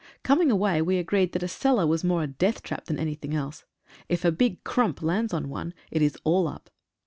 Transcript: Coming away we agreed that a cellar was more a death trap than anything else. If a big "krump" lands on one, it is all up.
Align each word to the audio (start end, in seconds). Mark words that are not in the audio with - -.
Coming 0.23 0.49
away 0.49 0.81
we 0.81 0.97
agreed 0.97 1.31
that 1.33 1.43
a 1.43 1.47
cellar 1.47 1.85
was 1.85 2.03
more 2.03 2.23
a 2.23 2.27
death 2.27 2.63
trap 2.63 2.85
than 2.85 2.97
anything 2.97 3.35
else. 3.35 3.65
If 4.09 4.25
a 4.25 4.31
big 4.31 4.63
"krump" 4.63 5.03
lands 5.03 5.31
on 5.31 5.47
one, 5.47 5.75
it 5.91 6.01
is 6.01 6.17
all 6.23 6.47
up. 6.47 6.71